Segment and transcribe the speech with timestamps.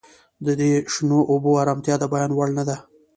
[0.45, 2.77] د دې شنو اوبو ارامتیا د بیان وړ نه ده